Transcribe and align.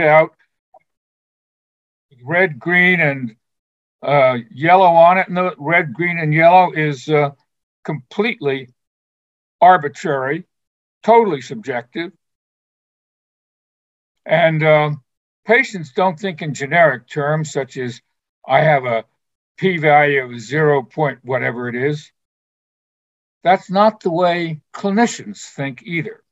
out 0.00 0.36
red, 2.24 2.58
green, 2.58 3.00
and 3.00 3.36
uh, 4.02 4.38
yellow 4.50 4.86
on 4.86 5.18
it. 5.18 5.28
And 5.28 5.36
the 5.36 5.54
red, 5.58 5.92
green, 5.92 6.18
and 6.18 6.32
yellow 6.32 6.72
is 6.72 7.08
uh, 7.08 7.30
completely 7.84 8.68
arbitrary, 9.60 10.44
totally 11.02 11.40
subjective. 11.40 12.12
And 14.24 14.62
uh, 14.62 14.90
patients 15.44 15.92
don't 15.92 16.18
think 16.18 16.42
in 16.42 16.54
generic 16.54 17.08
terms, 17.08 17.52
such 17.52 17.76
as 17.76 18.00
I 18.46 18.60
have 18.60 18.84
a 18.84 19.04
p 19.56 19.78
value 19.78 20.24
of 20.24 20.38
zero 20.40 20.82
point 20.82 21.20
whatever 21.22 21.68
it 21.68 21.74
is. 21.74 22.12
That's 23.42 23.70
not 23.70 24.00
the 24.00 24.10
way 24.10 24.60
clinicians 24.74 25.40
think 25.40 25.82
either. 25.84 26.22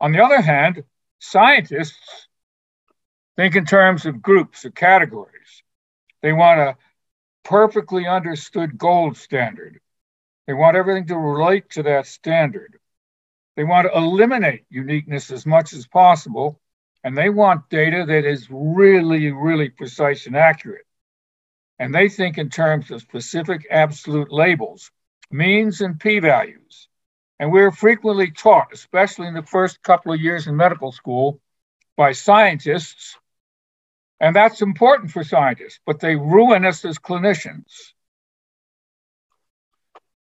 On 0.00 0.12
the 0.12 0.22
other 0.22 0.40
hand, 0.40 0.84
scientists 1.18 2.28
think 3.36 3.56
in 3.56 3.64
terms 3.64 4.06
of 4.06 4.22
groups 4.22 4.64
or 4.64 4.70
categories. 4.70 5.62
They 6.22 6.32
want 6.32 6.60
a 6.60 6.76
perfectly 7.44 8.06
understood 8.06 8.78
gold 8.78 9.16
standard. 9.16 9.80
They 10.46 10.54
want 10.54 10.76
everything 10.76 11.06
to 11.08 11.16
relate 11.16 11.70
to 11.70 11.82
that 11.84 12.06
standard. 12.06 12.78
They 13.56 13.64
want 13.64 13.86
to 13.86 13.96
eliminate 13.96 14.64
uniqueness 14.68 15.30
as 15.30 15.46
much 15.46 15.72
as 15.72 15.86
possible, 15.86 16.60
and 17.02 17.16
they 17.16 17.30
want 17.30 17.68
data 17.68 18.04
that 18.06 18.24
is 18.24 18.48
really, 18.50 19.30
really 19.30 19.68
precise 19.68 20.26
and 20.26 20.36
accurate. 20.36 20.86
And 21.78 21.94
they 21.94 22.08
think 22.08 22.38
in 22.38 22.50
terms 22.50 22.90
of 22.90 23.00
specific 23.00 23.66
absolute 23.70 24.32
labels, 24.32 24.90
means, 25.30 25.80
and 25.80 25.98
p 25.98 26.18
values. 26.18 26.88
And 27.38 27.50
we're 27.52 27.72
frequently 27.72 28.30
taught, 28.30 28.72
especially 28.72 29.26
in 29.26 29.34
the 29.34 29.42
first 29.42 29.82
couple 29.82 30.12
of 30.12 30.20
years 30.20 30.46
in 30.46 30.56
medical 30.56 30.92
school, 30.92 31.40
by 31.96 32.12
scientists. 32.12 33.16
And 34.24 34.34
that's 34.34 34.62
important 34.62 35.10
for 35.10 35.22
scientists, 35.22 35.80
but 35.84 36.00
they 36.00 36.16
ruin 36.16 36.64
us 36.64 36.82
as 36.86 36.98
clinicians. 36.98 37.92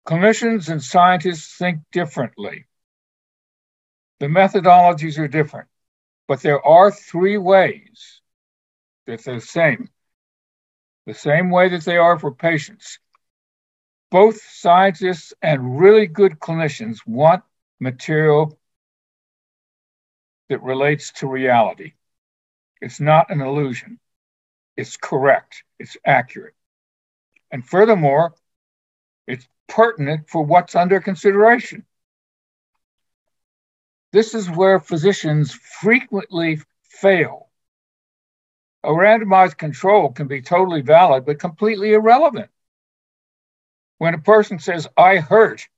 Clinicians 0.06 0.68
and 0.68 0.80
scientists 0.80 1.56
think 1.56 1.80
differently. 1.90 2.66
The 4.20 4.26
methodologies 4.26 5.18
are 5.18 5.26
different, 5.26 5.66
but 6.28 6.42
there 6.42 6.64
are 6.64 6.92
three 6.92 7.38
ways 7.38 8.20
that 9.08 9.24
they're 9.24 9.34
the 9.34 9.40
same, 9.40 9.88
the 11.06 11.14
same 11.14 11.50
way 11.50 11.68
that 11.70 11.84
they 11.84 11.96
are 11.96 12.20
for 12.20 12.32
patients 12.32 13.00
both 14.10 14.40
scientists 14.40 15.34
and 15.42 15.80
really 15.80 16.06
good 16.06 16.38
clinicians 16.38 16.98
want 17.04 17.42
material 17.80 18.58
that 20.48 20.62
relates 20.62 21.12
to 21.12 21.26
reality. 21.26 21.92
It's 22.80 23.00
not 23.00 23.30
an 23.30 23.40
illusion. 23.40 23.98
It's 24.76 24.96
correct. 24.96 25.64
It's 25.78 25.96
accurate. 26.04 26.54
And 27.50 27.66
furthermore, 27.66 28.34
it's 29.26 29.48
pertinent 29.68 30.28
for 30.28 30.42
what's 30.42 30.76
under 30.76 31.00
consideration. 31.00 31.84
This 34.12 34.34
is 34.34 34.48
where 34.48 34.80
physicians 34.80 35.52
frequently 35.52 36.60
fail. 36.82 37.48
A 38.84 38.90
randomized 38.90 39.58
control 39.58 40.12
can 40.12 40.28
be 40.28 40.40
totally 40.40 40.80
valid, 40.80 41.26
but 41.26 41.38
completely 41.38 41.92
irrelevant. 41.92 42.50
When 43.98 44.14
a 44.14 44.18
person 44.18 44.60
says, 44.60 44.86
I 44.96 45.16
hurt, 45.16 45.68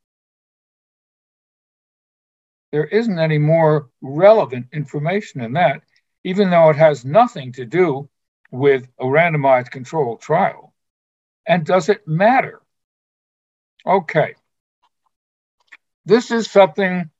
there 2.71 2.85
isn't 2.85 3.19
any 3.19 3.39
more 3.39 3.89
relevant 4.01 4.67
information 4.73 5.41
in 5.41 5.55
that, 5.55 5.83
even 6.25 6.51
though 6.51 6.71
it 6.71 6.77
has 6.77 7.05
nothing 7.05 7.53
to 7.53 7.65
do 7.65 8.09
with 8.51 8.87
a 8.99 9.05
randomized 9.05 9.71
controlled 9.71 10.21
trial. 10.21 10.75
And 11.47 11.65
does 11.65 11.89
it 11.89 12.07
matter? 12.07 12.61
Okay. 13.87 14.35
This 16.05 16.31
is 16.31 16.51
something, 16.51 17.11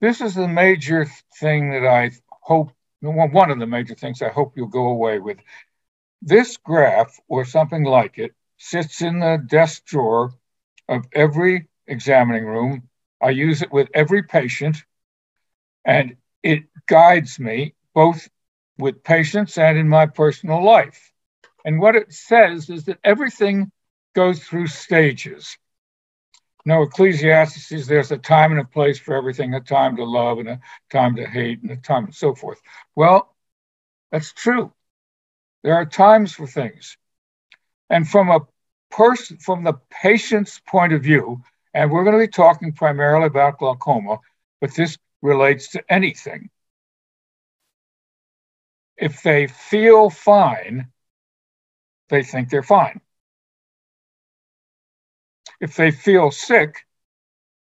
this 0.00 0.20
is 0.20 0.34
the 0.34 0.48
major 0.48 1.06
thing 1.40 1.70
that 1.70 1.86
I 1.86 2.10
hope, 2.28 2.72
one 3.00 3.50
of 3.50 3.58
the 3.58 3.66
major 3.66 3.94
things 3.94 4.22
I 4.22 4.28
hope 4.28 4.54
you'll 4.56 4.68
go 4.68 4.88
away 4.88 5.18
with. 5.18 5.38
This 6.20 6.56
graph, 6.56 7.18
or 7.26 7.44
something 7.44 7.82
like 7.84 8.18
it, 8.18 8.32
sits 8.58 9.02
in 9.02 9.18
the 9.18 9.42
desk 9.44 9.84
drawer 9.84 10.32
of 10.88 11.06
every 11.12 11.68
examining 11.86 12.44
room. 12.44 12.88
I 13.20 13.30
use 13.30 13.62
it 13.62 13.72
with 13.72 13.88
every 13.92 14.22
patient, 14.22 14.84
and 15.84 16.16
it 16.42 16.64
guides 16.86 17.40
me 17.40 17.74
both 17.94 18.28
with 18.78 19.02
patients 19.02 19.58
and 19.58 19.78
in 19.78 19.88
my 19.88 20.06
personal 20.06 20.64
life. 20.64 21.12
And 21.64 21.80
what 21.80 21.96
it 21.96 22.12
says 22.12 22.70
is 22.70 22.84
that 22.84 22.98
everything 23.04 23.70
goes 24.14 24.42
through 24.42 24.66
stages. 24.66 25.56
No, 26.64 26.82
Ecclesiastes 26.82 27.68
says 27.68 27.86
there's 27.86 28.12
a 28.12 28.18
time 28.18 28.52
and 28.52 28.60
a 28.60 28.64
place 28.64 28.98
for 28.98 29.14
everything, 29.16 29.54
a 29.54 29.60
time 29.60 29.96
to 29.96 30.04
love 30.04 30.38
and 30.38 30.48
a 30.48 30.60
time 30.90 31.16
to 31.16 31.26
hate 31.26 31.62
and 31.62 31.70
a 31.70 31.76
time 31.76 32.04
and 32.04 32.14
so 32.14 32.34
forth. 32.34 32.60
Well, 32.94 33.34
that's 34.10 34.32
true. 34.32 34.72
There 35.62 35.74
are 35.74 35.86
times 35.86 36.32
for 36.32 36.46
things. 36.46 36.96
And 37.90 38.08
from 38.08 38.30
a 38.30 38.40
person, 38.90 39.38
from 39.38 39.64
the 39.64 39.74
patient's 39.90 40.60
point 40.66 40.92
of 40.92 41.02
view, 41.02 41.42
and 41.74 41.90
we're 41.90 42.04
going 42.04 42.18
to 42.18 42.26
be 42.26 42.30
talking 42.30 42.72
primarily 42.72 43.26
about 43.26 43.58
glaucoma, 43.58 44.18
but 44.60 44.74
this 44.74 44.98
relates 45.20 45.68
to 45.70 45.84
anything. 45.92 46.50
If 49.02 49.20
they 49.24 49.48
feel 49.48 50.10
fine, 50.10 50.86
they 52.08 52.22
think 52.22 52.50
they're 52.50 52.62
fine. 52.62 53.00
If 55.60 55.74
they 55.74 55.90
feel 55.90 56.30
sick, 56.30 56.86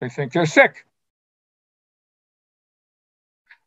they 0.02 0.10
think 0.10 0.34
they're 0.34 0.44
sick. 0.44 0.84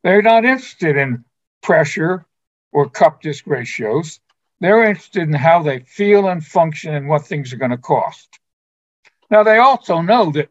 They're 0.03 0.21
not 0.21 0.45
interested 0.45 0.97
in 0.97 1.25
pressure 1.63 2.27
or 2.71 2.91
cup 2.91 3.23
disc 3.23 3.47
ratios. 3.47 4.19
They're 4.59 4.83
interested 4.83 5.23
in 5.23 5.33
how 5.33 5.63
they 5.63 5.79
feel 5.79 6.27
and 6.27 6.45
function 6.45 6.93
and 6.93 7.07
what 7.07 7.25
things 7.25 7.51
are 7.53 7.57
going 7.57 7.71
to 7.71 7.77
cost. 7.77 8.37
Now, 9.31 9.41
they 9.41 9.57
also 9.57 10.01
know 10.01 10.29
that 10.33 10.49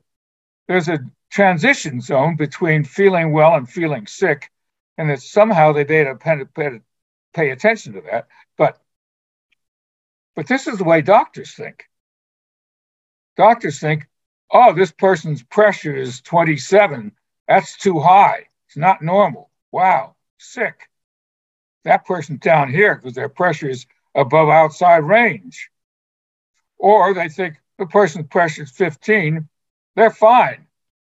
there's 0.67 0.89
a 0.89 0.99
transition 1.31 2.01
zone 2.01 2.35
between 2.35 2.83
feeling 2.83 3.31
well 3.31 3.55
and 3.55 3.71
feeling 3.71 4.09
sick, 4.09 4.51
and 4.99 5.09
that 5.09 5.23
somehow 5.23 5.71
they 5.71 5.85
data 5.85 6.17
pay, 6.17 6.81
pay 7.37 7.51
attention 7.51 7.93
to 7.93 8.01
that. 8.01 8.27
But, 8.57 8.81
but 10.35 10.49
this 10.49 10.67
is 10.67 10.79
the 10.79 10.85
way 10.85 11.03
doctors 11.03 11.55
think. 11.55 11.85
Doctors 13.37 13.79
think, 13.79 14.09
oh, 14.51 14.73
this 14.73 14.91
person's 14.91 15.43
pressure 15.43 15.95
is 15.95 16.23
27. 16.23 17.13
That's 17.47 17.77
too 17.77 18.01
high. 18.01 18.47
It's 18.67 18.77
not 18.77 19.03
normal. 19.03 19.51
Wow, 19.71 20.17
sick. 20.39 20.89
That 21.85 22.07
person 22.07 22.39
down 22.39 22.73
here, 22.73 22.97
because 22.97 23.15
their 23.15 23.29
pressure 23.29 23.69
is 23.69 23.87
above 24.15 24.49
outside 24.49 25.05
range. 25.05 25.71
Or 26.79 27.15
they 27.15 27.29
think 27.29 27.57
the 27.79 27.87
person's 27.87 28.29
pressure 28.29 28.63
is 28.63 28.71
15, 28.71 29.49
they're 29.95 30.11
fine. 30.11 30.67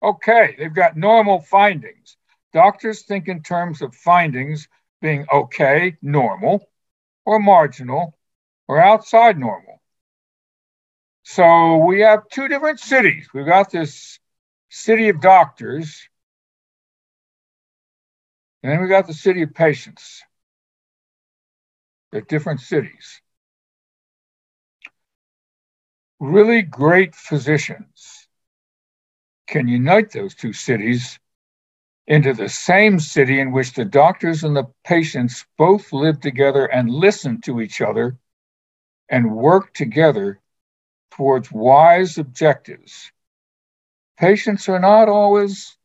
Okay, 0.03 0.55
they've 0.57 0.73
got 0.73 0.97
normal 0.97 1.39
findings. 1.39 2.17
Doctors 2.53 3.03
think 3.03 3.27
in 3.27 3.43
terms 3.43 3.81
of 3.81 3.95
findings 3.95 4.67
being 5.01 5.25
okay, 5.31 5.97
normal, 6.01 6.67
or 7.25 7.39
marginal, 7.39 8.17
or 8.67 8.79
outside 8.79 9.37
normal. 9.37 9.81
So 11.23 11.77
we 11.77 12.01
have 12.01 12.29
two 12.29 12.47
different 12.47 12.79
cities. 12.79 13.27
We've 13.33 13.45
got 13.45 13.69
this 13.69 14.19
city 14.69 15.09
of 15.09 15.21
doctors, 15.21 16.07
and 18.63 18.71
then 18.71 18.79
we've 18.81 18.89
got 18.89 19.07
the 19.07 19.13
city 19.13 19.41
of 19.43 19.53
patients 19.53 20.23
at 22.13 22.27
different 22.27 22.61
cities. 22.61 23.21
Really 26.19 26.61
great 26.61 27.13
physicians 27.13 28.27
can 29.45 29.67
unite 29.67 30.11
those 30.11 30.33
two 30.33 30.53
cities 30.53 31.19
into 32.07 32.33
the 32.33 32.47
same 32.47 32.99
city 32.99 33.39
in 33.39 33.51
which 33.51 33.73
the 33.73 33.85
doctors 33.85 34.43
and 34.43 34.55
the 34.55 34.65
patients 34.83 35.45
both 35.57 35.91
live 35.91 36.19
together 36.21 36.65
and 36.65 36.89
listen 36.89 37.41
to 37.41 37.59
each 37.59 37.81
other 37.81 38.17
and 39.09 39.35
work 39.35 39.73
together 39.73 40.39
towards 41.11 41.51
wise 41.51 42.17
objectives. 42.17 43.11
Patients 44.17 44.69
are 44.69 44.79
not 44.79 45.09
always, 45.09 45.77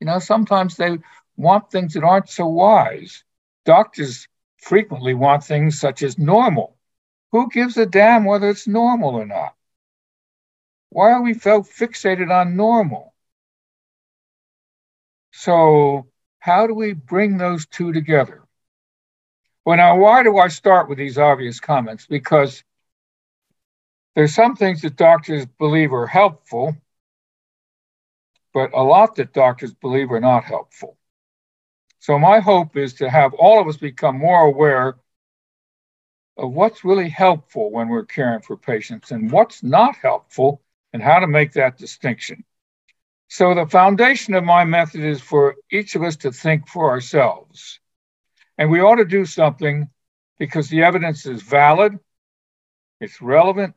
you 0.00 0.06
know, 0.06 0.18
sometimes 0.18 0.76
they 0.76 0.98
want 1.36 1.70
things 1.70 1.94
that 1.94 2.04
aren't 2.04 2.28
so 2.28 2.46
wise. 2.46 3.24
Doctors 3.64 4.28
frequently 4.58 5.14
want 5.14 5.44
things 5.44 5.80
such 5.80 6.02
as 6.02 6.18
normal. 6.18 6.76
Who 7.32 7.48
gives 7.50 7.76
a 7.76 7.86
damn 7.86 8.24
whether 8.24 8.50
it's 8.50 8.66
normal 8.66 9.14
or 9.14 9.26
not? 9.26 9.54
Why 10.90 11.12
are 11.12 11.22
we 11.22 11.34
so 11.34 11.62
fixated 11.62 12.30
on 12.30 12.56
normal? 12.56 13.14
So, 15.32 16.06
how 16.38 16.66
do 16.66 16.74
we 16.74 16.92
bring 16.92 17.36
those 17.36 17.66
two 17.66 17.92
together? 17.92 18.42
Well, 19.64 19.76
now, 19.76 19.98
why 19.98 20.22
do 20.22 20.38
I 20.38 20.48
start 20.48 20.88
with 20.88 20.98
these 20.98 21.18
obvious 21.18 21.60
comments? 21.60 22.06
Because 22.06 22.64
there's 24.14 24.34
some 24.34 24.56
things 24.56 24.82
that 24.82 24.96
doctors 24.96 25.46
believe 25.46 25.92
are 25.92 26.06
helpful, 26.06 26.76
but 28.54 28.72
a 28.72 28.82
lot 28.82 29.16
that 29.16 29.32
doctors 29.32 29.74
believe 29.74 30.10
are 30.10 30.20
not 30.20 30.44
helpful. 30.44 30.96
So, 32.00 32.18
my 32.18 32.40
hope 32.40 32.76
is 32.76 32.94
to 32.94 33.10
have 33.10 33.34
all 33.34 33.60
of 33.60 33.68
us 33.68 33.76
become 33.76 34.18
more 34.18 34.40
aware 34.42 34.96
of 36.38 36.52
what's 36.52 36.84
really 36.84 37.08
helpful 37.08 37.70
when 37.70 37.88
we're 37.88 38.04
caring 38.04 38.40
for 38.40 38.56
patients 38.56 39.10
and 39.10 39.30
what's 39.30 39.62
not 39.62 39.96
helpful 39.96 40.62
and 40.92 41.02
how 41.02 41.18
to 41.18 41.26
make 41.26 41.52
that 41.52 41.76
distinction. 41.76 42.44
So, 43.28 43.54
the 43.54 43.66
foundation 43.66 44.34
of 44.34 44.44
my 44.44 44.64
method 44.64 45.04
is 45.04 45.20
for 45.20 45.56
each 45.70 45.94
of 45.94 46.02
us 46.02 46.16
to 46.16 46.32
think 46.32 46.66
for 46.66 46.90
ourselves. 46.90 47.78
And 48.56 48.70
we 48.70 48.80
ought 48.80 48.96
to 48.96 49.04
do 49.04 49.26
something 49.26 49.88
because 50.38 50.68
the 50.68 50.82
evidence 50.82 51.26
is 51.26 51.42
valid, 51.42 51.98
it's 53.00 53.20
relevant, 53.20 53.74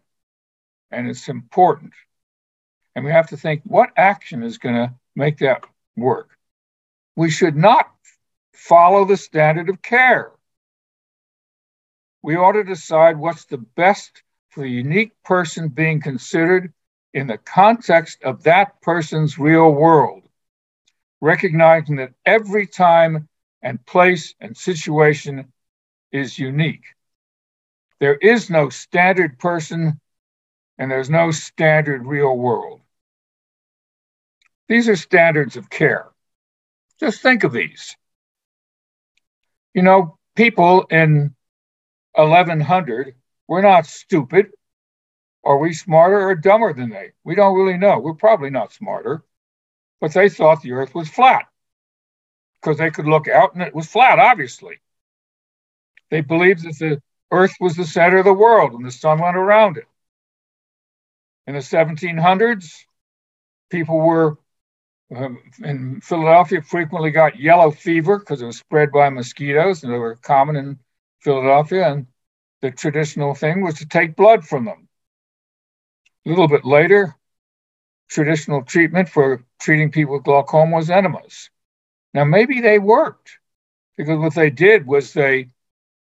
and 0.90 1.10
it's 1.10 1.28
important. 1.28 1.94
And 2.96 3.04
we 3.04 3.12
have 3.12 3.30
to 3.30 3.38
think 3.38 3.62
what 3.66 3.90
action 3.98 4.42
is 4.42 4.58
going 4.58 4.76
to 4.76 4.94
make 5.16 5.40
that 5.40 5.66
work. 5.98 6.30
We 7.16 7.30
should 7.30 7.56
not 7.56 7.92
follow 8.54 9.06
the 9.06 9.18
standard 9.18 9.70
of 9.70 9.82
care. 9.82 10.32
We 12.22 12.38
ought 12.38 12.54
to 12.54 12.64
decide 12.64 13.18
what's 13.18 13.46
the 13.46 13.58
best 13.58 14.24
for 14.50 14.62
the 14.62 14.70
unique 14.70 15.12
person 15.24 15.70
being 15.70 16.02
considered 16.02 16.74
in 17.14 17.28
the 17.28 17.38
context 17.38 18.24
of 18.24 18.44
that 18.44 18.82
person's 18.82 19.38
real 19.38 19.72
world, 19.72 20.24
recognizing 21.20 21.98
that 21.98 22.14
every 22.26 22.66
time 22.68 23.28
and 23.62 23.86
place 23.86 24.34
and 24.40 24.56
situation 24.56 25.52
is 26.12 26.40
unique. 26.40 26.86
There 28.00 28.16
is 28.16 28.50
no 28.50 28.70
standard 28.70 29.38
person 29.38 30.00
and 30.78 30.90
there's 30.90 31.10
no 31.10 31.32
standard 31.32 32.06
real 32.06 32.36
world. 32.36 32.82
These 34.68 34.90
are 34.90 34.96
standards 34.96 35.58
of 35.58 35.70
care. 35.70 36.08
Just 37.00 37.22
think 37.22 37.44
of 37.44 37.52
these. 37.52 37.96
You 39.74 39.84
know, 39.84 40.18
people 40.36 40.86
in 40.90 41.36
1100 42.14 43.16
were 43.48 43.62
not 43.62 43.86
stupid. 43.86 44.52
Are 45.44 45.58
we 45.58 45.74
smarter 45.74 46.28
or 46.28 46.36
dumber 46.36 46.74
than 46.74 46.90
they? 46.90 47.12
We 47.24 47.36
don't 47.36 47.58
really 47.58 47.78
know. 47.78 48.00
We're 48.00 48.14
probably 48.14 48.50
not 48.50 48.74
smarter, 48.74 49.24
but 50.00 50.14
they 50.14 50.30
thought 50.30 50.62
the 50.62 50.74
earth 50.74 50.94
was 50.94 51.10
flat 51.10 51.46
because 52.62 52.78
they 52.78 52.92
could 52.92 53.08
look 53.08 53.28
out 53.28 53.54
and 53.54 53.64
it 53.64 53.74
was 53.74 53.88
flat, 53.88 54.20
obviously. 54.20 54.80
They 56.12 56.22
believed 56.22 56.64
that 56.64 56.78
the 56.78 57.02
earth 57.32 57.56
was 57.60 57.76
the 57.76 57.86
center 57.86 58.18
of 58.18 58.26
the 58.26 58.34
world 58.34 58.74
and 58.74 58.86
the 58.86 58.92
sun 58.92 59.20
went 59.20 59.38
around 59.38 59.78
it. 59.78 59.88
In 61.48 61.56
the 61.56 61.62
1700s, 61.62 62.86
people 63.70 64.00
were 64.00 64.38
um, 65.16 65.40
in 65.64 66.02
Philadelphia 66.02 66.62
frequently 66.62 67.12
got 67.12 67.40
yellow 67.40 67.72
fever 67.72 68.20
because 68.20 68.42
it 68.42 68.46
was 68.46 68.58
spread 68.58 68.92
by 68.92 69.10
mosquitoes 69.10 69.84
and 69.84 69.92
they 69.92 69.98
were 69.98 70.16
common 70.16 70.56
in 70.56 70.80
Philadelphia. 71.20 71.92
And 71.92 72.08
the 72.62 72.72
traditional 72.72 73.34
thing 73.34 73.64
was 73.64 73.76
to 73.76 73.88
take 73.88 74.16
blood 74.16 74.46
from 74.46 74.66
them. 74.66 74.88
A 76.26 76.30
little 76.30 76.48
bit 76.48 76.66
later, 76.66 77.16
traditional 78.10 78.64
treatment 78.64 79.10
for 79.10 79.44
treating 79.60 79.92
people 79.92 80.16
with 80.16 80.24
glaucoma 80.24 80.76
was 80.76 80.90
enemas. 80.90 81.50
Now, 82.14 82.26
maybe 82.26 82.62
they 82.62 82.78
worked 82.78 83.40
because 83.98 84.20
what 84.20 84.36
they 84.36 84.50
did 84.50 84.86
was 84.86 85.14
they 85.14 85.50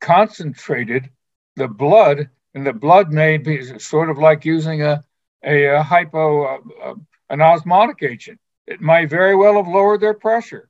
concentrated 0.01 1.11
the 1.57 1.69
blood, 1.69 2.31
and 2.55 2.67
the 2.67 2.73
blood 2.73 3.13
may 3.13 3.39
be 3.39 3.79
sort 3.79 4.11
of 4.11 4.19
like 4.19 4.45
using 4.45 4.83
a, 4.83 5.03
a, 5.43 5.65
a 5.65 5.83
hypo, 5.83 6.45
uh, 6.45 6.59
uh, 6.83 6.95
an 7.31 7.41
osmotic 7.41 8.03
agent. 8.03 8.39
It 8.67 8.81
might 8.81 9.09
very 9.09 9.35
well 9.35 9.57
have 9.57 9.69
lowered 9.69 10.01
their 10.01 10.15
pressure. 10.15 10.69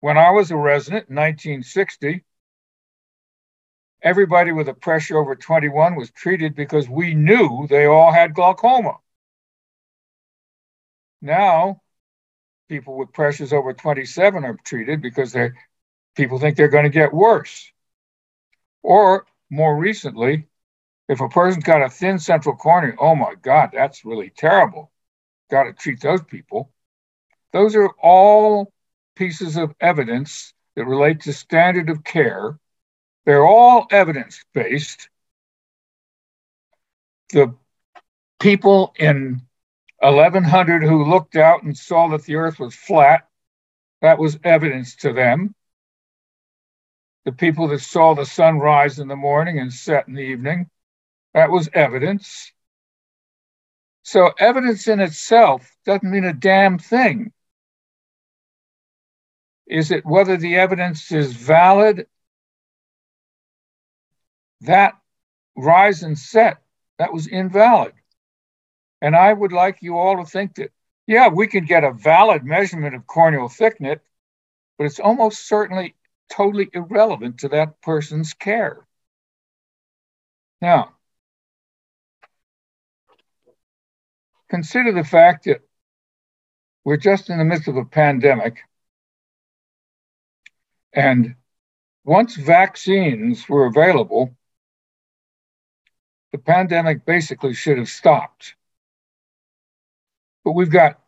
When 0.00 0.18
I 0.18 0.30
was 0.30 0.50
a 0.50 0.56
resident 0.56 1.08
in 1.08 1.16
1960, 1.16 2.24
everybody 4.02 4.52
with 4.52 4.68
a 4.68 4.74
pressure 4.74 5.18
over 5.18 5.34
21 5.34 5.96
was 5.96 6.10
treated 6.10 6.54
because 6.54 6.88
we 6.88 7.14
knew 7.14 7.66
they 7.68 7.86
all 7.86 8.12
had 8.12 8.34
glaucoma. 8.34 8.96
Now, 11.22 11.82
people 12.68 12.96
with 12.96 13.12
pressures 13.12 13.52
over 13.52 13.72
27 13.72 14.44
are 14.44 14.58
treated 14.64 15.02
because 15.02 15.32
they 15.32 15.50
people 16.14 16.38
think 16.38 16.56
they're 16.56 16.68
going 16.68 16.84
to 16.84 16.90
get 16.90 17.12
worse. 17.12 17.70
Or 18.82 19.26
more 19.50 19.76
recently, 19.76 20.48
if 21.08 21.20
a 21.20 21.28
person's 21.28 21.64
got 21.64 21.82
a 21.82 21.90
thin 21.90 22.18
central 22.18 22.56
cornea, 22.56 22.94
oh 22.98 23.14
my 23.14 23.34
God, 23.40 23.70
that's 23.72 24.04
really 24.04 24.30
terrible. 24.30 24.90
Got 25.50 25.64
to 25.64 25.72
treat 25.72 26.00
those 26.00 26.22
people. 26.22 26.72
Those 27.52 27.76
are 27.76 27.90
all 28.02 28.72
pieces 29.14 29.56
of 29.56 29.74
evidence 29.80 30.52
that 30.74 30.86
relate 30.86 31.20
to 31.22 31.32
standard 31.32 31.88
of 31.90 32.04
care. 32.04 32.58
They're 33.26 33.44
all 33.44 33.88
evidence 33.90 34.42
based. 34.54 35.08
The 37.32 37.54
people 38.38 38.94
in 38.96 39.42
1100 39.98 40.84
who 40.84 41.04
looked 41.04 41.36
out 41.36 41.64
and 41.64 41.76
saw 41.76 42.08
that 42.08 42.22
the 42.22 42.36
earth 42.36 42.60
was 42.60 42.74
flat. 42.74 43.28
That 44.00 44.18
was 44.18 44.38
evidence 44.44 44.94
to 44.96 45.12
them. 45.12 45.54
The 47.24 47.32
people 47.32 47.66
that 47.68 47.80
saw 47.80 48.14
the 48.14 48.24
sun 48.24 48.60
rise 48.60 49.00
in 49.00 49.08
the 49.08 49.16
morning 49.16 49.58
and 49.58 49.72
set 49.72 50.06
in 50.06 50.14
the 50.14 50.22
evening, 50.22 50.70
that 51.34 51.50
was 51.50 51.68
evidence. 51.74 52.52
So, 54.04 54.30
evidence 54.38 54.86
in 54.86 55.00
itself 55.00 55.76
doesn't 55.84 56.08
mean 56.08 56.24
a 56.24 56.32
damn 56.32 56.78
thing. 56.78 57.32
Is 59.66 59.90
it 59.90 60.06
whether 60.06 60.36
the 60.36 60.54
evidence 60.54 61.10
is 61.10 61.32
valid? 61.32 62.06
That 64.62 64.94
rise 65.56 66.02
and 66.02 66.18
set, 66.18 66.58
that 66.98 67.12
was 67.12 67.26
invalid. 67.26 67.92
And 69.00 69.14
I 69.14 69.32
would 69.32 69.52
like 69.52 69.82
you 69.82 69.98
all 69.98 70.16
to 70.16 70.30
think 70.30 70.56
that, 70.56 70.70
yeah, 71.06 71.28
we 71.28 71.46
can 71.46 71.64
get 71.64 71.84
a 71.84 71.92
valid 71.92 72.44
measurement 72.44 72.94
of 72.94 73.06
corneal 73.06 73.48
thickness, 73.48 74.00
but 74.78 74.84
it's 74.84 75.00
almost 75.00 75.46
certainly 75.46 75.94
totally 76.30 76.68
irrelevant 76.72 77.38
to 77.38 77.48
that 77.48 77.80
person's 77.80 78.32
care. 78.34 78.86
Now, 80.60 80.94
consider 84.48 84.92
the 84.92 85.04
fact 85.04 85.44
that 85.44 85.60
we're 86.84 86.96
just 86.96 87.30
in 87.30 87.38
the 87.38 87.44
midst 87.44 87.68
of 87.68 87.76
a 87.76 87.84
pandemic. 87.84 88.58
And 90.92 91.34
once 92.04 92.36
vaccines 92.36 93.48
were 93.48 93.66
available, 93.66 94.36
the 96.36 96.42
pandemic 96.42 97.06
basically 97.06 97.54
should 97.54 97.78
have 97.78 97.88
stopped. 97.88 98.56
But 100.44 100.52
we've 100.52 100.70
got 100.70 101.00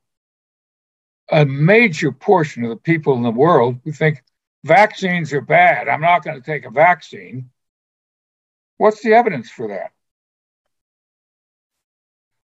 a 1.30 1.44
major 1.44 2.12
portion 2.12 2.64
of 2.64 2.70
the 2.70 2.76
people 2.76 3.14
in 3.14 3.22
the 3.22 3.30
world 3.30 3.78
who 3.84 3.92
think 3.92 4.22
vaccines 4.64 5.34
are 5.34 5.42
bad. 5.42 5.86
I'm 5.86 6.00
not 6.00 6.24
going 6.24 6.40
to 6.40 6.44
take 6.44 6.64
a 6.64 6.70
vaccine. 6.70 7.50
What's 8.78 9.02
the 9.02 9.12
evidence 9.12 9.50
for 9.50 9.68
that? 9.68 9.92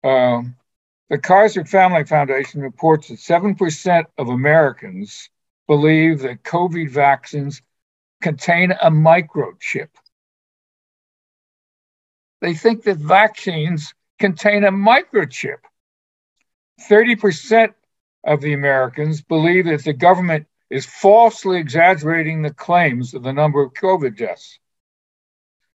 Um, 0.10 0.56
the 1.10 1.18
Kaiser 1.18 1.66
Family 1.66 2.06
Foundation 2.06 2.62
reports 2.62 3.10
that 3.10 3.18
7% 3.18 4.06
of 4.18 4.30
Americans 4.30 5.30
believe 5.68 6.20
that 6.20 6.44
COVID 6.44 6.90
vaccines 6.90 7.62
contain 8.22 8.72
a 8.72 8.90
microchip. 8.90 9.90
They 12.42 12.54
think 12.54 12.84
that 12.84 12.98
vaccines 12.98 13.94
contain 14.18 14.64
a 14.64 14.72
microchip. 14.72 15.58
30% 16.90 17.74
of 18.24 18.42
the 18.42 18.54
Americans 18.54 19.22
believe 19.22 19.66
that 19.66 19.84
the 19.84 19.94
government 19.94 20.48
is 20.70 20.86
falsely 20.86 21.58
exaggerating 21.58 22.42
the 22.42 22.54
claims 22.54 23.14
of 23.14 23.24
the 23.24 23.34
number 23.34 23.62
of 23.62 23.74
COVID 23.74 24.18
deaths. 24.18 24.60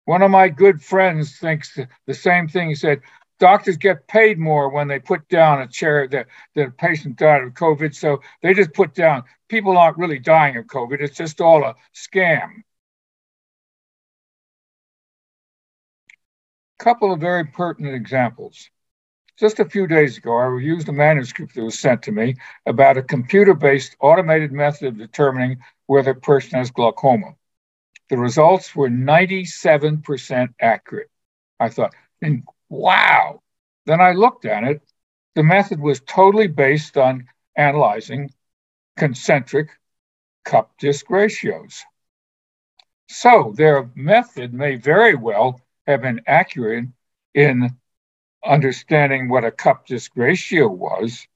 One 0.04 0.22
of 0.22 0.30
my 0.30 0.48
good 0.48 0.82
friends 0.82 1.38
thinks 1.38 1.78
the 2.06 2.14
same 2.14 2.48
thing. 2.48 2.68
He 2.68 2.74
said, 2.74 3.00
Doctors 3.40 3.76
get 3.76 4.06
paid 4.06 4.38
more 4.38 4.68
when 4.68 4.86
they 4.86 5.00
put 5.00 5.28
down 5.28 5.60
a 5.60 5.66
chair 5.66 6.06
that, 6.08 6.28
that 6.54 6.68
a 6.68 6.70
patient 6.70 7.16
died 7.16 7.42
of 7.42 7.52
COVID. 7.54 7.94
So 7.94 8.20
they 8.42 8.54
just 8.54 8.72
put 8.72 8.94
down, 8.94 9.24
people 9.48 9.76
aren't 9.76 9.98
really 9.98 10.20
dying 10.20 10.56
of 10.56 10.66
COVID. 10.66 11.00
It's 11.00 11.16
just 11.16 11.40
all 11.40 11.64
a 11.64 11.74
scam. 11.92 12.62
Couple 16.78 17.12
of 17.12 17.20
very 17.20 17.44
pertinent 17.44 17.94
examples. 17.94 18.68
Just 19.38 19.58
a 19.58 19.64
few 19.64 19.86
days 19.86 20.16
ago, 20.18 20.36
I 20.36 20.44
reviewed 20.44 20.88
a 20.88 20.92
manuscript 20.92 21.54
that 21.54 21.64
was 21.64 21.78
sent 21.78 22.02
to 22.04 22.12
me 22.12 22.36
about 22.66 22.96
a 22.96 23.02
computer 23.02 23.54
based 23.54 23.96
automated 24.00 24.52
method 24.52 24.88
of 24.88 24.98
determining 24.98 25.58
whether 25.86 26.12
a 26.12 26.14
person 26.14 26.58
has 26.58 26.70
glaucoma. 26.70 27.34
the 28.10 28.18
results 28.18 28.74
were 28.76 28.88
97% 28.90 30.54
accurate. 30.60 31.10
I 31.58 31.68
thought, 31.70 31.94
and 32.22 32.44
wow. 32.68 33.42
Then 33.86 34.00
I 34.00 34.12
looked 34.12 34.44
at 34.44 34.64
it. 34.64 34.82
The 35.34 35.42
method 35.42 35.80
was 35.80 36.00
totally 36.00 36.46
based 36.48 36.96
on 36.96 37.26
analyzing 37.56 38.30
concentric 38.96 39.70
cup 40.44 40.72
disc 40.78 41.08
ratios. 41.10 41.84
So 43.08 43.52
their 43.56 43.90
method 43.94 44.52
may 44.54 44.76
very 44.76 45.14
well 45.14 45.60
have 45.86 46.02
been 46.02 46.22
accurate 46.26 46.86
in 47.34 47.76
understanding 48.44 49.28
what 49.28 49.44
a 49.44 49.50
cup 49.50 49.86
disc 49.86 50.12
ratio 50.14 50.68
was, 50.68 51.26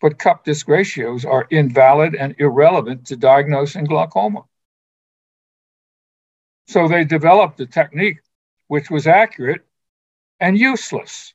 but 0.00 0.18
cup 0.18 0.44
disc 0.44 0.66
ratios 0.68 1.24
are 1.24 1.46
invalid 1.50 2.14
and 2.14 2.34
irrelevant 2.38 3.06
to 3.06 3.16
diagnosing 3.16 3.84
glaucoma. 3.84 4.44
So 6.68 6.88
they 6.88 7.04
developed 7.04 7.60
a 7.60 7.66
technique 7.66 8.20
which 8.68 8.90
was 8.90 9.06
accurate 9.06 9.62
and 10.38 10.56
useless. 10.56 11.34